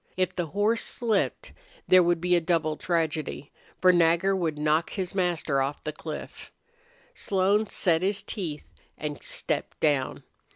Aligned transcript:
If 0.17 0.35
the 0.35 0.47
horse 0.47 0.81
slipped 0.83 1.53
there 1.87 2.01
would 2.01 2.19
be 2.19 2.35
a 2.35 2.41
double 2.41 2.75
tragedy, 2.75 3.51
for 3.79 3.93
Nagger 3.93 4.35
would 4.35 4.57
knock 4.57 4.89
his 4.89 5.13
master 5.13 5.61
off 5.61 5.83
the 5.83 5.93
cliff. 5.93 6.51
Slone 7.13 7.69
set 7.69 8.01
his 8.01 8.23
teeth 8.23 8.67
and 8.97 9.21
stepped 9.21 9.79
down. 9.79 10.23